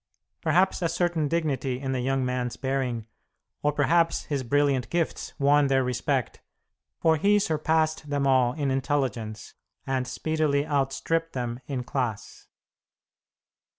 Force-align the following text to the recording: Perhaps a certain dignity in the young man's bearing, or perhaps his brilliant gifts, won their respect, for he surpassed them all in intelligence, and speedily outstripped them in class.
Perhaps 0.41 0.81
a 0.81 0.89
certain 0.89 1.27
dignity 1.27 1.79
in 1.79 1.91
the 1.91 1.99
young 1.99 2.25
man's 2.25 2.57
bearing, 2.57 3.05
or 3.61 3.71
perhaps 3.71 4.23
his 4.23 4.41
brilliant 4.41 4.89
gifts, 4.89 5.33
won 5.37 5.67
their 5.67 5.83
respect, 5.83 6.41
for 6.99 7.17
he 7.17 7.37
surpassed 7.37 8.09
them 8.09 8.25
all 8.25 8.53
in 8.53 8.71
intelligence, 8.71 9.53
and 9.85 10.07
speedily 10.07 10.65
outstripped 10.65 11.33
them 11.33 11.59
in 11.67 11.83
class. 11.83 12.47